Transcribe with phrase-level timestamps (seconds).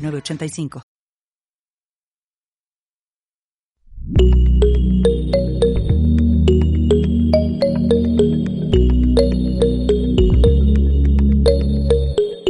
[0.00, 0.82] 985.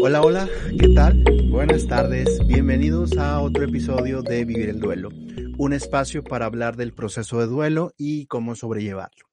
[0.03, 1.25] Hola, hola, ¿qué tal?
[1.51, 5.11] Buenas tardes, bienvenidos a otro episodio de Vivir el Duelo,
[5.59, 9.27] un espacio para hablar del proceso de duelo y cómo sobrellevarlo.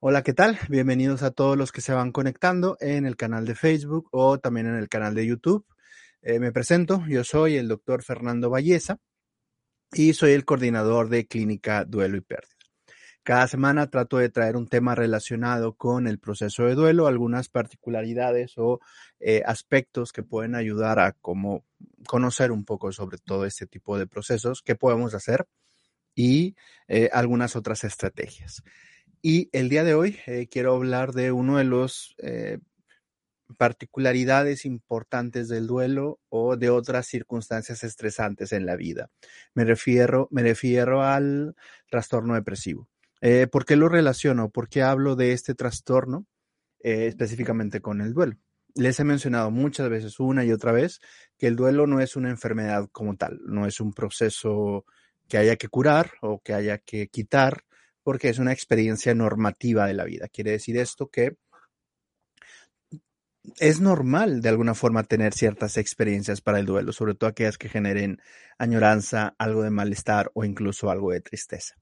[0.00, 0.58] Hola, ¿qué tal?
[0.68, 4.66] Bienvenidos a todos los que se van conectando en el canal de Facebook o también
[4.66, 5.66] en el canal de YouTube.
[6.28, 8.98] Eh, me presento, yo soy el doctor Fernando Valleza
[9.92, 12.54] y soy el coordinador de Clínica Duelo y Pérdida.
[13.22, 18.58] Cada semana trato de traer un tema relacionado con el proceso de duelo, algunas particularidades
[18.58, 18.78] o
[19.20, 21.16] eh, aspectos que pueden ayudar a
[22.06, 25.48] conocer un poco sobre todo este tipo de procesos, qué podemos hacer
[26.14, 26.56] y
[26.88, 28.62] eh, algunas otras estrategias.
[29.22, 30.18] Y el día de hoy
[30.50, 32.14] quiero hablar de uno de los
[33.56, 39.10] particularidades importantes del duelo o de otras circunstancias estresantes en la vida.
[39.54, 41.54] Me refiero, me refiero al
[41.90, 42.88] trastorno depresivo.
[43.20, 44.50] Eh, ¿Por qué lo relaciono?
[44.50, 46.26] ¿Por qué hablo de este trastorno
[46.80, 48.36] eh, específicamente con el duelo?
[48.74, 51.00] Les he mencionado muchas veces, una y otra vez,
[51.36, 54.84] que el duelo no es una enfermedad como tal, no es un proceso
[55.26, 57.64] que haya que curar o que haya que quitar,
[58.02, 60.28] porque es una experiencia normativa de la vida.
[60.28, 61.36] Quiere decir esto que
[63.58, 67.68] es normal de alguna forma tener ciertas experiencias para el duelo, sobre todo aquellas que
[67.68, 68.20] generen
[68.58, 71.76] añoranza, algo de malestar o incluso algo de tristeza.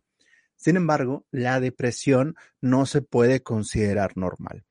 [0.56, 4.65] Sin embargo, la depresión no se puede considerar normal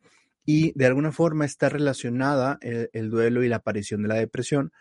[0.45, 4.72] y de alguna forma está relacionada el, duelo y la aparición de la depresión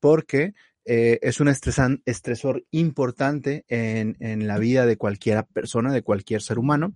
[0.00, 0.54] porque
[0.86, 6.58] eh, es un estresor importante en, en, la vida de cualquier persona, de cualquier ser
[6.58, 6.94] humano,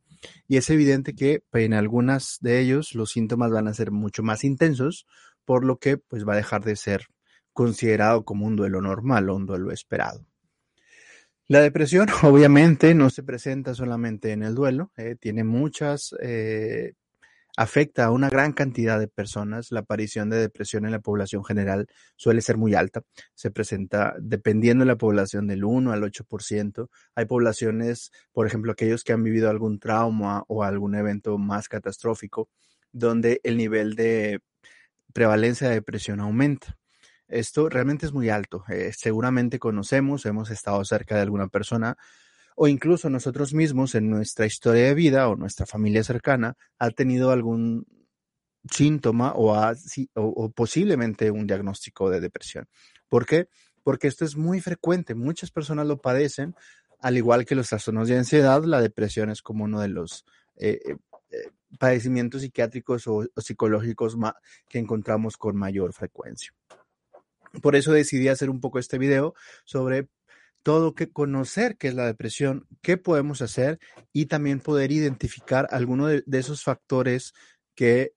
[0.48, 4.44] y es evidente que en algunas de ellos los síntomas van a ser mucho más
[4.44, 5.06] intensos,
[5.44, 7.06] por lo que pues va a dejar de ser
[7.52, 10.26] considerado como un duelo normal o un duelo esperado.
[11.46, 16.94] La depresión obviamente no se presenta solamente en el duelo, eh, tiene muchas eh,
[17.56, 19.70] afecta a una gran cantidad de personas.
[19.70, 23.02] La aparición de depresión en la población general suele ser muy alta.
[23.34, 26.88] Se presenta dependiendo de la población del 1 al 8%.
[27.14, 32.48] Hay poblaciones, por ejemplo, aquellos que han vivido algún trauma o algún evento más catastrófico,
[32.92, 34.40] donde el nivel de
[35.12, 36.76] prevalencia de depresión aumenta.
[37.28, 38.64] Esto realmente es muy alto.
[38.68, 41.96] Eh, seguramente conocemos, hemos estado cerca de alguna persona
[42.54, 47.30] o incluso nosotros mismos en nuestra historia de vida o nuestra familia cercana ha tenido
[47.30, 47.86] algún
[48.70, 49.54] síntoma o,
[50.14, 52.68] o, posiblemente un diagnóstico de depresión.
[53.08, 53.48] ¿Por qué?
[53.82, 56.54] Porque esto es muy frecuente, muchas personas lo padecen,
[57.00, 60.24] al igual que los trastornos de ansiedad, la depresión es como uno de los
[60.56, 60.96] eh, eh,
[61.30, 64.16] eh, padecimientos psiquiátricos o psicológicos
[64.68, 66.54] que encontramos con mayor frecuencia.
[67.60, 70.08] Por eso decidí hacer un poco este video sobre
[70.64, 73.78] todo que conocer qué es la depresión, qué podemos hacer
[74.12, 77.34] y también poder identificar algunos de, esos factores
[77.74, 78.14] que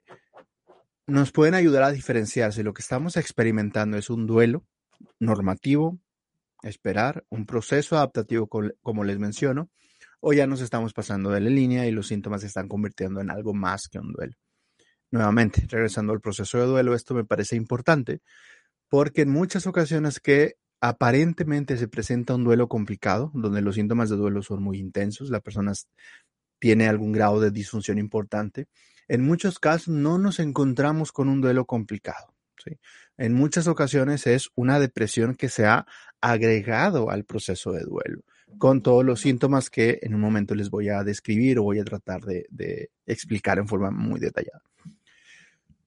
[1.06, 4.66] nos pueden ayudar a diferenciar si lo que estamos experimentando es un duelo
[5.20, 6.00] normativo,
[6.64, 9.70] esperar, un proceso adaptativo como les menciono,
[10.22, 13.30] o ya nos estamos pasando de la línea y los síntomas se están convirtiendo en
[13.30, 14.34] algo más que un duelo.
[15.12, 18.22] Nuevamente, regresando al proceso de duelo, esto me parece importante
[18.88, 24.16] porque en muchas ocasiones que aparentemente se presenta un duelo complicado, donde los síntomas de
[24.16, 25.74] duelo son muy intensos, la persona
[26.60, 28.68] tiene algún grado de disfunción importante.
[29.08, 32.34] En muchos casos no nos encontramos con un duelo complicado.
[33.18, 35.86] En muchas ocasiones es una depresión que se ha
[36.20, 38.24] agregado al proceso de duelo,
[38.58, 41.86] con todos los síntomas que en un momento les voy a describir o voy a
[41.86, 44.62] tratar de explicar en forma muy detallada.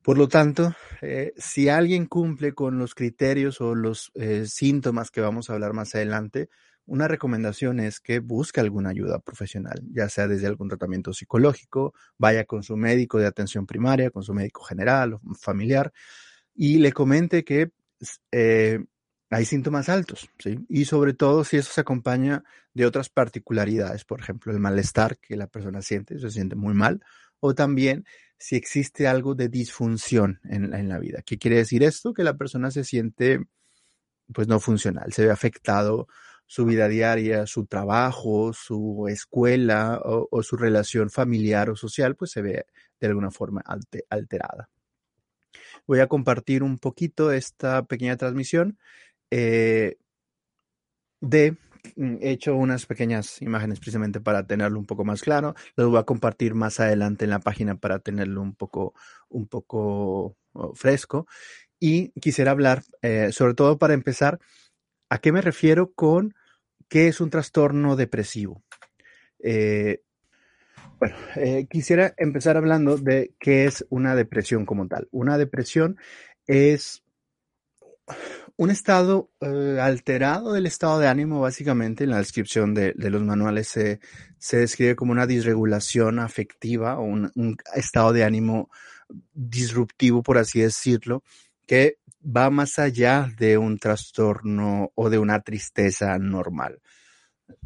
[0.03, 5.21] Por lo tanto, eh, si alguien cumple con los criterios o los eh, síntomas que
[5.21, 6.49] vamos a hablar más adelante,
[6.87, 12.45] una recomendación es que busque alguna ayuda profesional, ya sea desde algún tratamiento psicológico, vaya
[12.47, 15.93] con su médico de atención primaria, con su médico general o familiar,
[16.55, 17.71] y le comente que
[18.33, 18.81] eh,
[19.29, 20.59] hay síntomas altos, ¿sí?
[20.69, 22.43] Y sobre todo si eso se acompaña
[22.75, 27.05] de otras particularidades, por ejemplo, el malestar que la persona siente, se siente muy mal,
[27.39, 28.05] o también
[28.41, 31.21] si existe algo de disfunción en, la vida.
[31.25, 32.15] ¿Qué quiere decir esto?
[32.15, 33.39] Que la persona se siente
[34.33, 36.09] pues no funcional, se ve afectado
[36.47, 42.41] su vida diaria, su trabajo, su escuela o, su relación familiar o social, pues se
[42.41, 42.67] ve
[42.99, 43.63] de alguna forma
[44.09, 44.71] alterada.
[45.87, 48.79] Voy a compartir un poquito esta pequeña transmisión
[49.31, 49.99] eh,
[51.21, 51.57] de
[51.97, 55.55] he hecho unas pequeñas imágenes precisamente para tenerlo un poco más claro.
[55.77, 58.95] Los voy a compartir más adelante en la página para tenerlo un poco,
[59.29, 61.27] un poco oh, fresco.
[61.79, 64.39] Y quisiera hablar, eh, sobre todo para empezar,
[65.09, 66.35] ¿a qué me refiero con
[66.91, 68.65] ¿Qué es un trastorno depresivo?
[69.39, 70.03] Eh,
[70.99, 75.07] bueno, eh, quisiera empezar hablando de qué es una depresión como tal.
[75.13, 75.99] Una depresión
[76.49, 77.05] es
[78.61, 83.69] un estado eh, alterado del estado de ánimo, básicamente, en la descripción de, los manuales
[83.69, 83.99] se,
[84.55, 88.69] describe como una disregulación afectiva o un, estado de ánimo
[89.33, 91.25] disruptivo, por así decirlo,
[91.67, 96.83] que va más allá de un trastorno o de una tristeza normal.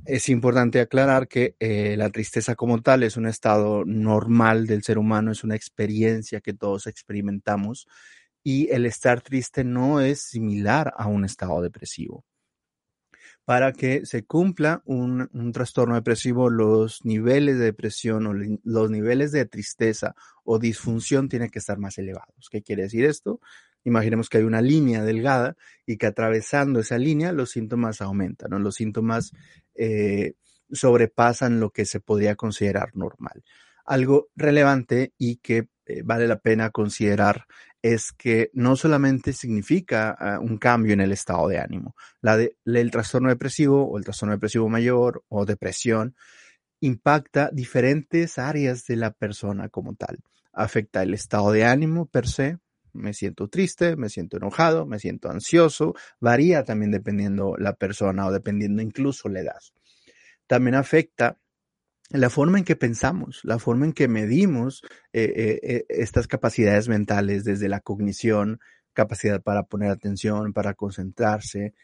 [0.05, 4.99] Es importante aclarar que eh, la tristeza como tal es un estado normal del ser
[4.99, 7.89] humano, es una experiencia que todos experimentamos
[8.45, 12.25] y el estar triste no es similar a un estado depresivo.
[13.47, 19.47] Para que se cumpla un, trastorno depresivo, los niveles de depresión o los niveles de
[19.47, 20.15] tristeza
[20.45, 22.49] o disfunción tienen que estar más elevados.
[22.51, 23.41] ¿Qué quiere decir esto?
[23.83, 25.57] Imaginemos que hay una línea delgada
[25.87, 28.59] y que atravesando esa línea los síntomas aumentan, ¿no?
[28.59, 29.33] los síntomas
[29.75, 30.35] eh,
[30.71, 33.43] sobrepasan lo que se podría considerar normal.
[33.85, 37.47] Algo relevante y que eh, vale la pena considerar
[37.85, 41.95] es que no solamente significa ah, un cambio en el estado de ánimo.
[42.65, 46.17] El trastorno depresivo o el trastorno depresivo mayor o depresión
[46.81, 50.21] impacta diferentes áreas de la persona como tal.
[50.55, 52.57] Afecta el estado de ánimo per se,
[52.95, 58.33] me siento triste, me siento enojado, me siento ansioso, varía también dependiendo la persona o
[58.33, 59.61] dependiendo incluso la edad.
[60.47, 61.37] También afecta
[62.21, 64.83] la forma en que pensamos, la forma en que medimos
[65.13, 68.61] eh, eh, eh, estas capacidades mentales desde la cognición,
[68.93, 71.75] capacidad para poner atención, para concentrarse.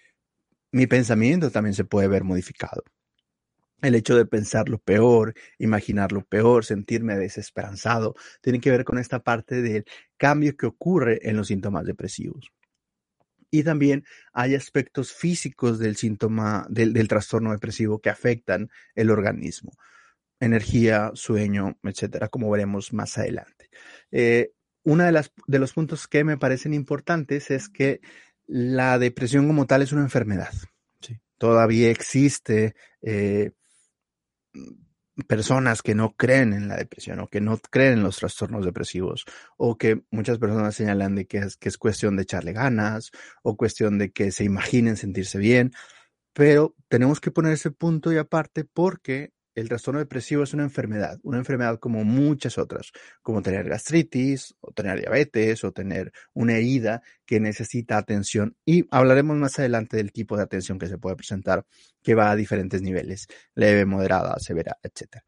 [0.72, 2.82] Mi pensamiento también se puede ver modificado
[3.82, 8.98] el hecho de pensar lo peor, imaginar lo peor, sentirme desesperanzado, tiene que ver con
[8.98, 9.84] esta parte del
[10.16, 12.52] cambio que ocurre en los síntomas depresivos.
[13.50, 19.72] Y también hay aspectos físicos del síntoma, del, trastorno depresivo que afectan el organismo.
[20.40, 23.70] Energía, sueño, etcétera, como veremos más adelante.
[24.10, 24.52] Eh,
[24.82, 28.00] uno de, de los puntos que me parecen importantes es que
[28.46, 30.52] la depresión como tal es una enfermedad.
[31.38, 33.52] Todavía existe eh,
[35.26, 39.24] personas que no creen en la depresión o que no creen en los trastornos depresivos
[39.56, 43.10] o que muchas personas señalan de que es, que es cuestión de echarle ganas
[43.42, 45.72] o cuestión de que se imaginen sentirse bien,
[46.32, 51.18] pero tenemos que poner ese punto y aparte porque el trastorno depresivo es una enfermedad,
[51.22, 52.92] una enfermedad como muchas otras,
[53.22, 59.36] como tener gastritis o tener diabetes o tener una herida que necesita atención y hablaremos
[59.36, 61.66] más adelante del tipo de atención que se puede presentar
[62.02, 65.22] que va a diferentes niveles, leve, moderada, severa, etc.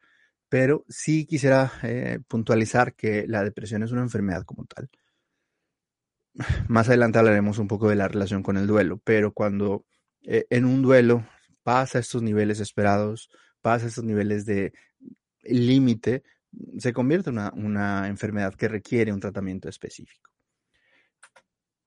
[0.49, 4.89] Pero sí quisiera eh, puntualizar que la depresión es una enfermedad como tal.
[6.69, 9.85] Más adelante hablaremos un poco de la relación con el duelo, pero cuando
[10.23, 11.27] eh, en un duelo
[11.63, 13.29] pasa estos niveles esperados,
[13.63, 14.73] pasa esos niveles de
[15.43, 16.23] límite,
[16.79, 20.31] se convierte en una, enfermedad que requiere un tratamiento específico.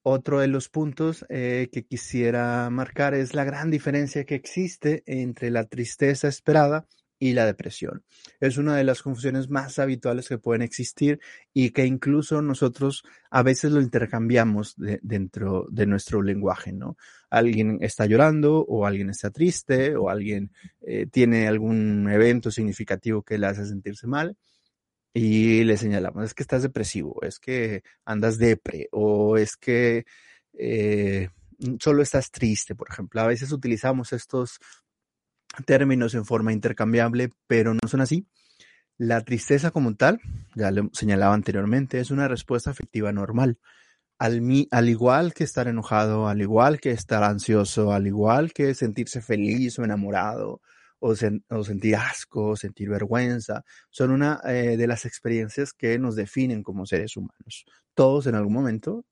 [0.02, 5.50] Otro de los puntos eh, que quisiera marcar es la gran diferencia que existe entre
[5.50, 6.88] la tristeza esperada
[7.20, 8.04] y la depresión.
[8.40, 11.20] Es una de las confusiones más habituales que pueden existir
[11.54, 16.98] y que incluso nosotros a veces lo intercambiamos dentro de nuestro lenguaje, ¿no?
[17.30, 23.38] Alguien está llorando o alguien está triste o alguien eh, tiene algún evento significativo que
[23.38, 24.38] le hace sentirse mal
[25.14, 30.06] y le señalamos, es que estás depresivo, es que andas depre o es que
[30.58, 31.30] eh,
[31.80, 33.22] solo estás triste, por ejemplo.
[33.22, 34.60] A veces utilizamos estos
[35.64, 38.28] términos en forma intercambiable, pero no son así.
[38.98, 40.22] La tristeza como tal,
[40.56, 43.58] ya lo señalaba anteriormente, es una respuesta afectiva normal.
[44.18, 49.22] Al, al, igual que estar enojado, al igual que estar ansioso, al igual que sentirse
[49.22, 50.62] feliz o enamorado,
[51.00, 51.14] o,
[51.50, 56.64] o sentir asco, o sentir vergüenza, son una eh, de las experiencias que nos definen
[56.64, 57.66] como seres humanos.
[57.94, 59.06] Todos en algún momento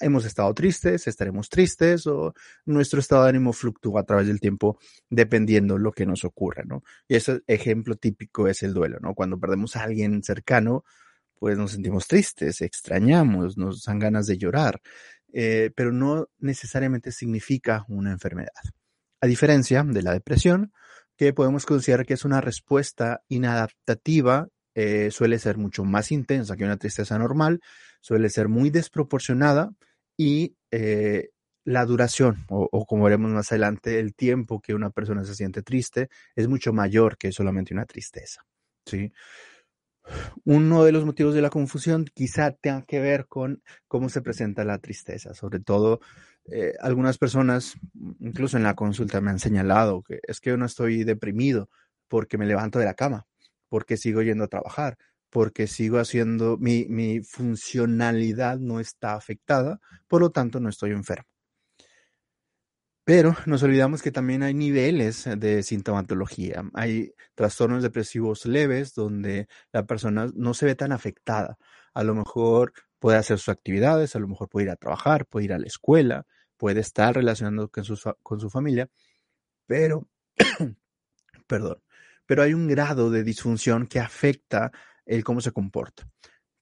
[0.00, 2.34] hemos estado tristes, estaremos tristes o
[2.66, 4.78] nuestro estado de ánimo fluctúa a través del tiempo
[5.10, 6.82] dependiendo lo que nos ocurra, ¿no?
[7.08, 9.14] Y ese ejemplo típico es el duelo, ¿no?
[9.14, 10.84] Cuando perdemos a alguien cercano,
[11.38, 14.80] pues nos sentimos tristes, extrañamos, nos dan ganas de llorar.
[15.32, 18.62] eh, pero no necesariamente significa una enfermedad.
[19.20, 20.72] A diferencia de la depresión,
[21.16, 26.64] que podemos considerar que es una respuesta inadaptativa, eh, suele ser mucho más intensa que
[26.64, 27.60] una tristeza normal,
[28.00, 29.72] suele ser muy desproporcionada
[30.18, 31.30] y eh,
[31.64, 36.08] la duración, o, como veremos más adelante, el tiempo que una persona se siente triste
[36.34, 38.42] es mucho mayor que solamente una tristeza.
[38.84, 39.12] ¿sí?
[40.44, 44.64] Uno de los motivos de la confusión quizá tenga que ver con cómo se presenta
[44.64, 46.00] la tristeza, sobre todo
[46.50, 47.74] eh, algunas personas,
[48.18, 51.68] incluso en la consulta, me han señalado que es que yo no estoy deprimido
[52.08, 53.26] porque me levanto de la cama,
[53.68, 54.96] porque sigo yendo a trabajar,
[55.30, 61.26] porque sigo haciendo, mi, mi funcionalidad no está afectada, por lo tanto no estoy enfermo.
[63.04, 66.62] Pero nos olvidamos que también hay niveles de sintomatología.
[66.74, 71.56] Hay trastornos depresivos leves donde la persona no se ve tan afectada.
[71.94, 75.46] A lo mejor puede hacer sus actividades, a lo mejor puede ir a trabajar, puede
[75.46, 76.26] ir a la escuela,
[76.58, 78.90] puede estar relacionado con su, con su familia,
[79.66, 80.06] pero,
[81.46, 81.82] perdón,
[82.26, 84.70] pero hay un grado de disfunción que afecta
[85.08, 86.08] el cómo se comporta.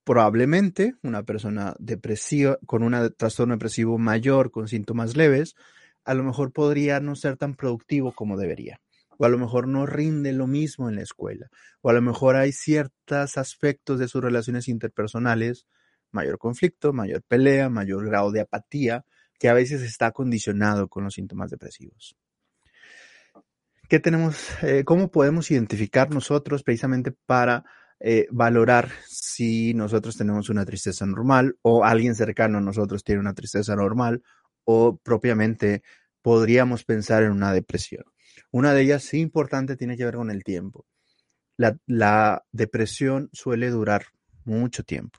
[0.04, 5.56] Probablemente una persona depresiva, con un trastorno depresivo mayor, con síntomas leves,
[6.04, 8.80] a lo mejor podría no ser tan productivo como debería.
[9.18, 11.48] O a lo mejor no rinde lo mismo en la escuela.
[11.80, 15.66] O a lo mejor hay ciertos aspectos de sus relaciones interpersonales,
[16.12, 19.04] mayor conflicto, mayor pelea, mayor grado de apatía,
[19.38, 22.16] que a veces está condicionado con los síntomas depresivos.
[23.88, 24.50] ¿Qué tenemos?
[24.62, 27.64] Eh, ¿Cómo podemos identificar nosotros precisamente para
[28.00, 33.34] eh, valorar si nosotros tenemos una tristeza normal o alguien cercano a nosotros tiene una
[33.34, 34.22] tristeza normal
[34.64, 35.82] o propiamente
[36.20, 38.04] podríamos pensar en una depresión.
[38.50, 40.86] Una de ellas, importante, tiene que ver con el tiempo.
[41.56, 44.06] La, depresión suele durar
[44.44, 45.18] mucho tiempo.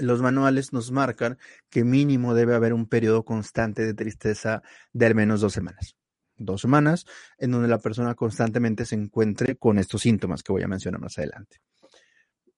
[0.00, 4.62] Los manuales nos marcan que mínimo debe haber un periodo constante de tristeza
[4.92, 5.96] de al menos dos semanas.
[6.42, 7.04] Dos semanas
[7.36, 11.18] en donde la persona constantemente se encuentre con estos síntomas que voy a mencionar más
[11.18, 11.58] adelante.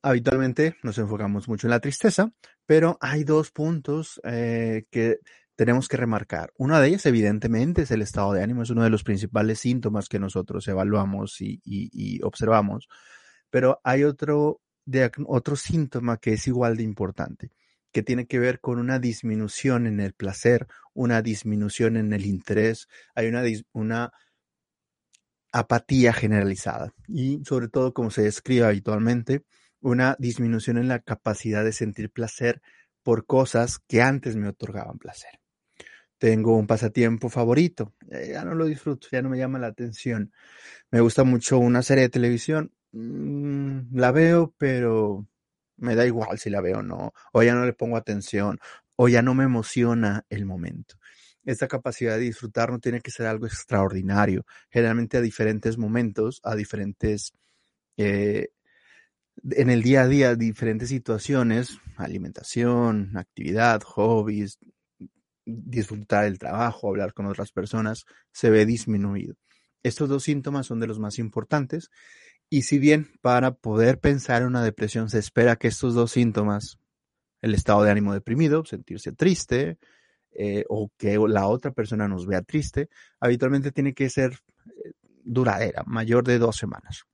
[0.03, 2.33] Habitualmente nos enfocamos mucho en la tristeza,
[2.65, 5.19] pero hay dos puntos eh, que
[5.57, 6.53] tenemos que remarcar.
[6.57, 10.09] Una de ellas, evidentemente, es el estado de ánimo, es uno de los principales síntomas
[10.09, 12.89] que nosotros evaluamos y, observamos,
[13.51, 14.61] pero hay otro,
[15.27, 17.51] otro síntoma que es igual de importante,
[17.93, 22.89] que tiene que ver con una disminución en el placer, una disminución en el interés,
[23.15, 24.13] hay una, una
[25.53, 29.45] apatía generalizada y sobre todo, como se describe habitualmente,
[29.81, 32.63] una disminución en la capacidad de sentir placer
[33.03, 35.41] por cosas que antes me otorgaban placer.
[36.19, 40.33] Tengo un pasatiempo favorito, eh, ya no lo disfruto, ya no me llama la atención.
[40.91, 45.27] Me gusta mucho una serie de televisión, mm, la veo, pero
[45.77, 48.61] me da igual si la veo o no, o ya no le pongo atención,
[49.03, 50.95] o ya no me emociona el momento.
[51.45, 54.47] Esta capacidad de disfrutar no tiene que ser algo extraordinario.
[54.71, 57.33] Generalmente a diferentes momentos, a diferentes,
[57.97, 58.51] eh,
[59.51, 64.61] en el día a día, diferentes situaciones, alimentación, actividad, hobbies,
[65.45, 69.35] disfrutar el trabajo, hablar con otras personas, se ve disminuido.
[69.83, 71.91] Estos dos síntomas son de los más importantes
[72.49, 76.79] y si bien para poder pensar en una depresión se espera que estos dos síntomas,
[77.43, 79.79] el estado de ánimo deprimido, sentirse triste
[80.33, 82.89] eh, o que la otra persona nos vea triste,
[83.21, 87.05] habitualmente tiene que ser eh, duradera, mayor de dos semanas.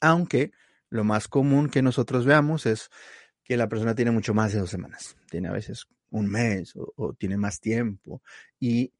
[0.00, 0.52] Aunque
[0.88, 2.88] lo más común que nosotros veamos es
[3.44, 7.14] que la persona tiene mucho más de dos semanas, tiene a veces un mes o,
[7.14, 8.22] tiene más tiempo
[8.58, 8.92] y,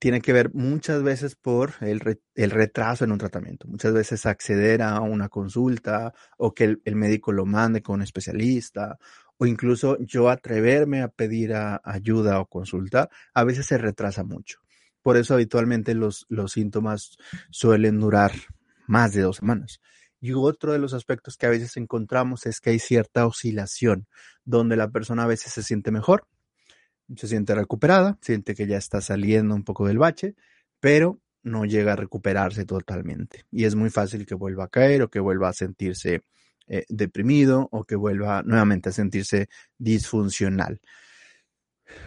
[0.00, 5.00] tiene que ver muchas veces por el, retraso en un tratamiento, muchas veces acceder a
[5.00, 8.98] una consulta o que el, médico lo mande con un especialista
[9.38, 14.58] o incluso yo atreverme a pedir ayuda o consulta, a veces se retrasa mucho.
[15.02, 17.16] Por eso habitualmente los, los síntomas
[17.50, 18.32] suelen durar
[18.86, 19.80] más de dos semanas.
[20.20, 24.06] Y otro de los aspectos que a veces encontramos es que hay cierta oscilación,
[24.44, 26.26] donde la persona a veces se siente mejor
[27.14, 30.34] se siente recuperada, siente que ya está saliendo un poco del bache,
[30.80, 33.44] pero no llega a recuperarse totalmente.
[33.52, 36.22] Y es muy fácil que vuelva a caer o que vuelva a sentirse
[36.68, 40.80] eh, deprimido o que vuelva nuevamente a sentirse disfuncional.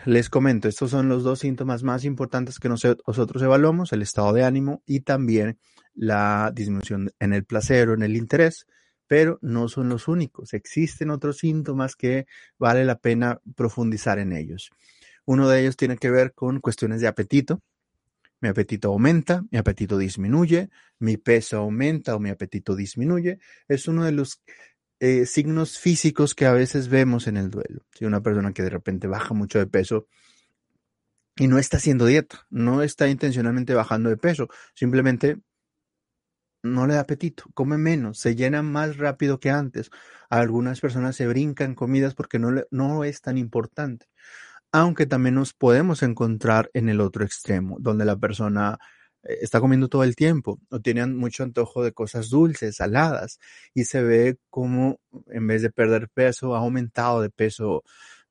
[0.06, 4.44] Les comento, estos son los dos síntomas más importantes que nosotros evaluamos, el estado de
[4.44, 5.58] ánimo y también
[5.94, 8.68] la disminución en el placer o en el interés,
[9.08, 10.54] pero no son los únicos.
[10.54, 14.70] Existen otros síntomas que vale la pena profundizar en ellos.
[15.25, 17.62] Uno de ellos tiene que ver con cuestiones de apetito.
[18.41, 20.69] Mi apetito aumenta, mi apetito disminuye,
[21.00, 23.39] mi peso aumenta o mi apetito disminuye.
[23.67, 24.41] Es uno de los
[25.00, 27.86] eh, signos físicos que a veces vemos en el duelo.
[27.93, 30.08] Si una persona que de repente baja mucho de peso
[31.36, 35.39] y no está haciendo dieta, no está intencionalmente bajando de peso, simplemente
[36.63, 39.89] no le da apetito, come menos, se llena más rápido que antes.
[40.29, 44.08] Algunas personas se brincan comidas porque no, no es tan importante.
[44.71, 48.77] Aunque también nos podemos encontrar en el otro extremo, donde la persona
[49.23, 53.39] eh, está comiendo todo el tiempo o tiene mucho antojo de cosas dulces, saladas,
[53.73, 57.83] y se ve como en vez de perder peso, ha aumentado de peso,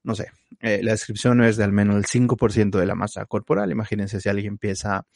[0.03, 0.31] no sé,
[0.61, 3.71] eh, la descripción es de al menos el 5% de la masa corporal.
[3.71, 5.07] Imagínense si alguien empieza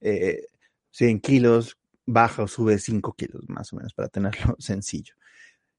[0.00, 0.46] eh,
[0.92, 5.14] 100 kilos, baja o sube 5 kilos, más o menos, para tenerlo sencillo.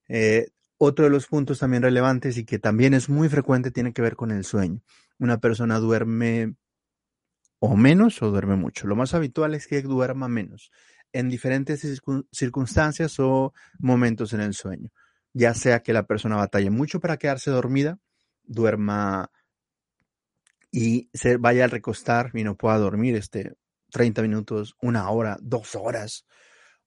[0.07, 0.47] Eh,
[0.83, 4.15] otro de los puntos también relevantes y que también es muy frecuente tiene que ver
[4.15, 4.81] con el sueño.
[5.19, 6.55] Una persona duerme
[7.59, 8.87] o menos o duerme mucho.
[8.87, 10.71] Lo más habitual es que duerma menos
[11.13, 14.89] en diferentes circunstancias o momentos en el sueño.
[15.33, 17.99] Ya sea que la persona batalle mucho para quedarse dormida,
[18.41, 19.29] duerma
[20.71, 23.53] y se vaya a recostar y no pueda dormir este
[23.91, 26.25] 30 minutos, una hora, dos horas.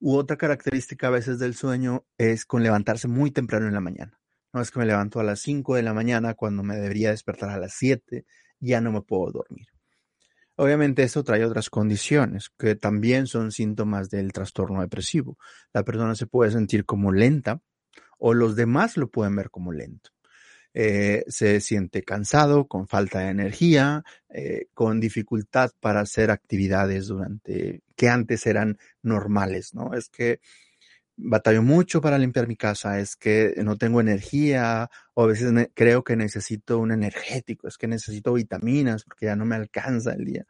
[0.07, 4.21] U otra característica a veces del sueño es con levantarse muy temprano en la mañana.
[4.53, 7.49] No es que me levanto a las 5 de la mañana cuando me debería despertar
[7.49, 8.27] a las 7,
[8.61, 9.69] ya no me puedo dormir.
[10.57, 15.39] Obviamente esto trae otras condiciones que también son síntomas del trastorno depresivo.
[15.73, 17.63] La persona se puede sentir como lenta
[18.19, 20.11] o los demás lo pueden ver como lento.
[20.77, 27.83] Eh, se siente cansado, con falta de energía, eh, con dificultad para hacer actividades durante
[27.95, 29.95] que antes eran normales, ¿no?
[29.95, 30.41] Es que
[31.17, 36.03] batallo mucho para limpiar mi casa, es que no tengo energía, o a veces creo
[36.03, 40.45] que necesito un energético, es que necesito vitaminas porque ya no me alcanza el día.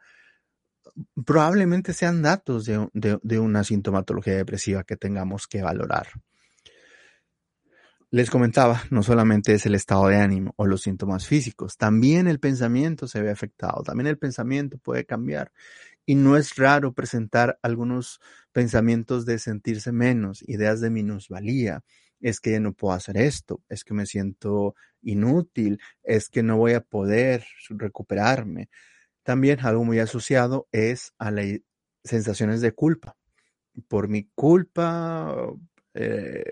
[1.23, 6.07] Probablemente sean datos de una sintomatología depresiva que tengamos que valorar.
[8.15, 12.39] Les comentaba, no solamente es el estado de ánimo o los síntomas físicos, también el
[12.39, 15.51] pensamiento se ve afectado, también el pensamiento puede cambiar.
[16.05, 18.21] Y no es raro presentar algunos
[18.53, 21.83] pensamientos de sentirse menos, ideas de minusvalía.
[22.21, 26.71] Es que no puedo hacer esto, es que me siento inútil, es que no voy
[26.71, 28.69] a poder recuperarme.
[29.23, 31.59] También algo muy asociado es a las
[32.05, 33.17] sensaciones de culpa.
[33.89, 35.35] Por mi culpa,
[35.93, 36.45] eh,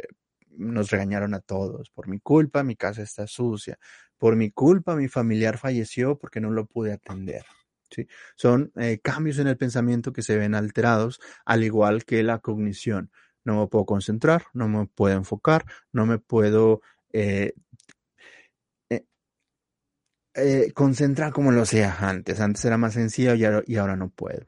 [0.58, 1.90] nos regañaron a todos.
[1.90, 3.78] Por mi culpa, mi casa está sucia.
[4.18, 7.46] Por mi culpa, mi familiar falleció porque no lo pude atender.
[7.92, 8.08] ¿sí?
[8.36, 13.12] Son eh, cambios en el pensamiento que se ven alterados, al igual que la cognición.
[13.44, 17.54] No me puedo concentrar, no me puedo enfocar, no me puedo eh,
[20.36, 22.40] eh, concentrar como lo hacía antes.
[22.40, 24.48] Antes era más sencillo y ahora no puedo.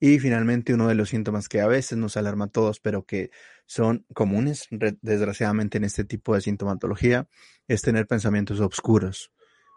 [0.00, 3.30] Y finalmente, uno de los síntomas que a veces nos alarma a todos, pero que
[3.68, 4.66] son comunes,
[5.02, 7.28] desgraciadamente, en este tipo de sintomatología,
[7.68, 9.30] es tener pensamientos oscuros,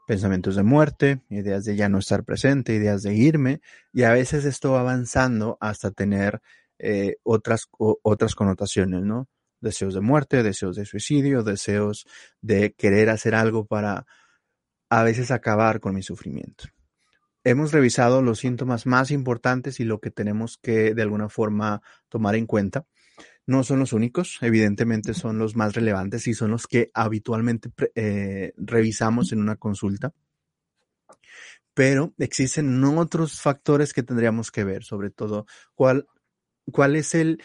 [0.07, 3.59] pensamientos de muerte, ideas de ya no estar presente, ideas de irme,
[3.91, 6.41] y a veces esto va avanzando hasta tener
[6.79, 9.27] eh, otras, otras connotaciones, ¿no?
[9.59, 12.07] Deseos de muerte, deseos de suicidio, deseos
[12.39, 14.05] de querer hacer algo para
[14.89, 16.69] a veces acabar con mi sufrimiento
[17.43, 22.35] hemos revisado los síntomas más importantes y lo que tenemos que de alguna forma tomar
[22.35, 22.85] en cuenta.
[23.47, 28.53] No son los únicos, evidentemente son los más relevantes y son los que habitualmente eh,
[28.55, 30.13] revisamos en una consulta.
[31.73, 36.05] Pero existen otros factores que tendríamos que ver, sobre todo cuál,
[36.71, 37.41] cuál es el,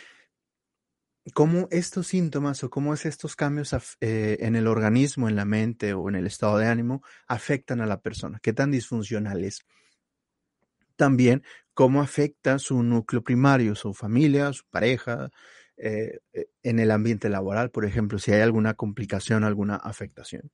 [1.32, 5.94] cómo estos síntomas o cómo es estos cambios eh, en el organismo, en la mente
[5.94, 9.64] o en el estado de ánimo afectan a la persona, qué tan disfuncionales
[10.96, 11.42] también
[11.74, 15.30] cómo afecta su núcleo primario, su familia, su pareja,
[15.76, 20.50] eh, eh, en el ambiente laboral, por ejemplo, si hay alguna complicación, alguna afectación.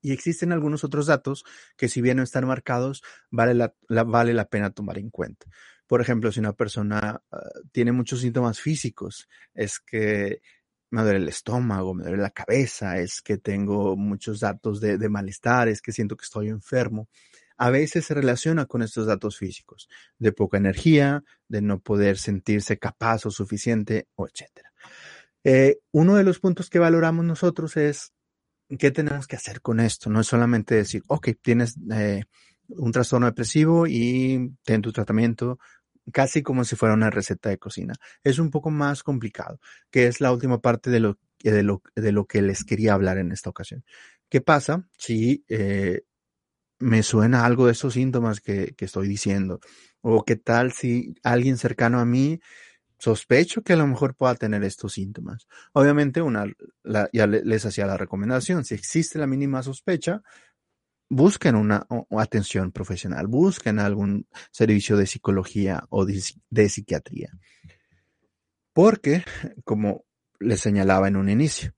[0.00, 1.44] Y existen algunos otros datos
[1.76, 5.46] que si bien no están marcados, vale la, vale la pena tomar en cuenta.
[5.86, 10.40] Por ejemplo, si una persona ah, tiene muchos síntomas físicos, es que
[10.90, 15.08] me duele el estómago, me duele la cabeza, es que tengo muchos datos de, de
[15.08, 17.08] malestar, es que siento que estoy enfermo
[17.62, 22.76] a veces se relaciona con estos datos físicos, de poca energía, de no poder sentirse
[22.76, 24.66] capaz o suficiente, etc.
[25.44, 28.12] Eh, uno de los puntos que valoramos nosotros es
[28.80, 30.10] qué tenemos que hacer con esto.
[30.10, 32.24] No es solamente decir, ok, tienes eh,
[32.66, 35.60] un trastorno depresivo y ten tu tratamiento,
[36.12, 37.94] casi como si fuera una receta de cocina.
[38.24, 39.60] Es un poco más complicado,
[39.92, 43.18] que es la última parte de lo, de lo, de lo que les quería hablar
[43.18, 43.84] en esta ocasión.
[44.28, 46.00] ¿Qué pasa si eh,
[46.82, 49.60] me suena algo de esos síntomas que, estoy diciendo.
[50.00, 52.40] O qué tal si alguien cercano a mí
[52.98, 55.46] sospecho que a lo mejor pueda tener estos síntomas.
[55.72, 56.46] Obviamente, una,
[57.12, 60.22] ya les hacía la recomendación, si existe la mínima sospecha,
[61.08, 67.30] busquen una atención profesional, busquen algún servicio de psicología o de, psiquiatría.
[68.72, 69.24] Porque,
[69.64, 70.04] como
[70.40, 71.74] les señalaba en un inicio,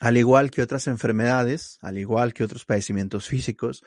[0.00, 3.82] al igual que otras enfermedades, al igual que otros padecimientos físicos,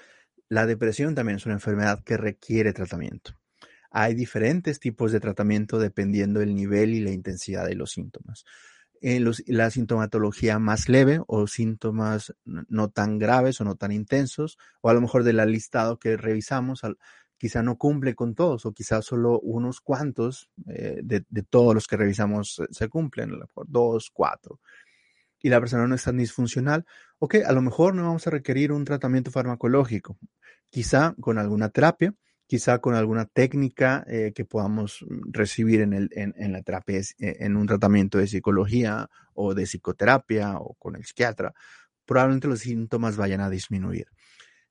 [0.50, 3.38] la depresión también es una enfermedad que requiere tratamiento.
[3.92, 8.46] Hay diferentes tipos de tratamiento dependiendo del nivel y la intensidad de los síntomas.
[9.02, 14.90] En la sintomatología más leve o síntomas no tan graves o no tan intensos, o
[14.90, 16.82] a lo mejor del listado que revisamos,
[17.38, 21.98] quizá no cumple con todos, o quizá solo unos cuantos eh, de, todos los que
[21.98, 24.60] revisamos se cumplen, a lo mejor dos, cuatro,
[25.42, 26.86] y la persona no es tan disfuncional,
[27.20, 30.18] ok, a lo mejor no vamos a requerir un tratamiento farmacológico,
[30.70, 32.14] quizá con alguna terapia,
[32.48, 37.58] quizá con alguna técnica eh, que podamos recibir en, el, en, la terapia, eh, en
[37.58, 41.54] un tratamiento de psicología o de psicoterapia o con el psiquiatra,
[42.06, 44.08] probablemente los síntomas vayan a disminuir.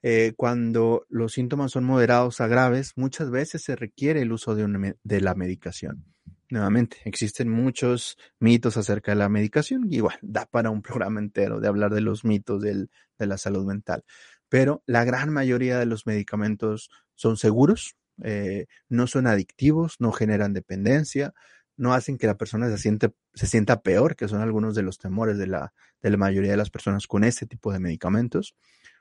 [0.03, 4.97] Eh, cuando los síntomas son moderados a graves, muchas veces se requiere el uso de,
[5.03, 6.05] de la medicación.
[6.49, 11.61] Nuevamente, existen muchos mitos acerca de la medicación, y igual da para un programa entero
[11.61, 14.05] de hablar de los mitos del, de la salud mental
[14.49, 20.53] pero la gran mayoría de los medicamentos son seguros, eh, no son adictivos, no generan
[20.53, 21.35] dependencia,
[21.77, 24.99] no hacen que la persona se, siente, se sienta peor, que son algunos de los
[24.99, 28.55] temores de la, de la mayoría de las personas con este tipo de medicamentos.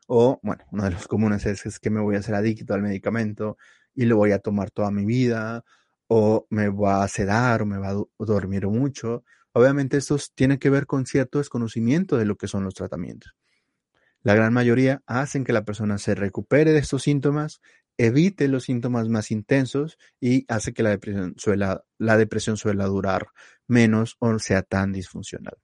[0.07, 2.81] O, bueno, uno de los comunes es, es que me voy a hacer adicto al
[2.81, 3.57] medicamento
[3.93, 5.63] y lo voy a tomar toda mi vida,
[6.17, 9.25] o me va a sedar, o me va a dormir mucho.
[9.51, 13.35] Obviamente esto tiene que ver con cierto desconocimiento de lo que son los tratamientos.
[14.21, 17.59] La gran mayoría hacen que la persona se recupere de estos síntomas,
[17.97, 23.27] evite los síntomas más intensos y hace que la depresión suela, la depresión suela durar
[23.67, 25.57] menos o sea tan disfuncional.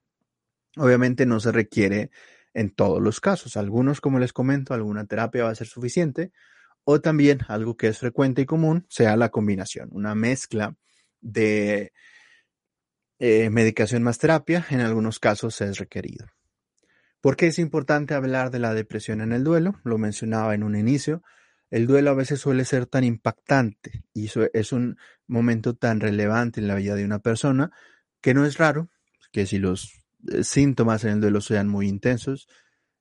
[0.75, 2.11] Obviamente no se requiere
[2.53, 3.55] en todos los casos.
[3.55, 6.33] Algunos, como les comento, alguna terapia va a ser suficiente
[6.83, 10.75] o también algo que es frecuente y común sea la combinación, una mezcla
[11.19, 11.93] de
[13.19, 16.25] eh, medicación más terapia, en algunos casos es requerido.
[17.21, 19.79] ¿Por qué es importante hablar de la depresión en el duelo?
[19.83, 21.21] Lo mencionaba en un inicio.
[21.69, 26.67] El duelo a veces suele ser tan impactante y es un momento tan relevante en
[26.67, 27.71] la vida de una persona
[28.21, 28.89] que no es raro
[29.31, 29.93] que si los
[30.31, 32.47] eh, síntomas en el duelo sean muy intensos,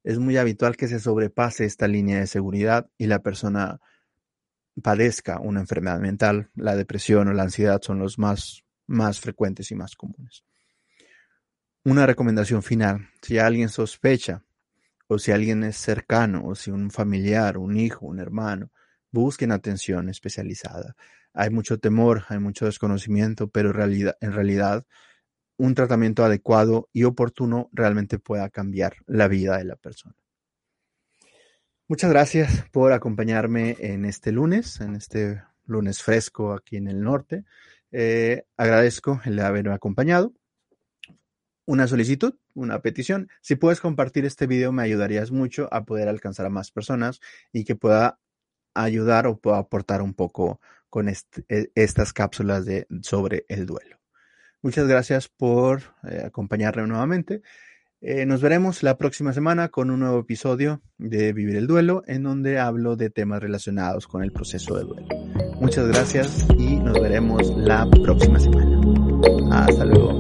[0.03, 3.81] es muy habitual que se sobrepase esta línea de seguridad y la persona
[4.83, 6.51] padezca una enfermedad mental.
[6.55, 10.45] La depresión o la ansiedad son los más, más frecuentes y más comunes.
[11.85, 14.45] Una recomendación final, si alguien sospecha
[15.07, 18.71] o si alguien es cercano o si un familiar, un hijo, un hermano,
[19.11, 20.95] busquen atención especializada.
[21.33, 24.85] Hay mucho temor, hay mucho desconocimiento, pero realidad, en realidad
[25.61, 30.14] un tratamiento adecuado y oportuno realmente pueda cambiar la vida de la persona.
[31.87, 37.44] Muchas gracias por acompañarme en este lunes, en este lunes fresco aquí en el norte.
[37.92, 40.33] Eh, agradezco el haberme acompañado
[41.66, 43.29] una solicitud, una petición.
[43.42, 47.20] Si puedes compartir este video me ayudarías mucho a poder alcanzar a más personas
[47.53, 48.18] y que pueda
[48.73, 51.16] ayudar o pueda aportar un poco con e,
[51.75, 54.00] estas cápsulas de, sobre el duelo.
[54.62, 57.42] Muchas gracias por eh, acompañarme nuevamente.
[58.03, 62.23] Eh, nos veremos la próxima semana con un nuevo episodio de Vivir el Duelo, en
[62.23, 65.07] donde hablo de temas relacionados con el proceso de duelo.
[65.61, 68.81] Muchas gracias y nos veremos la próxima semana.
[69.66, 70.18] Hasta luego.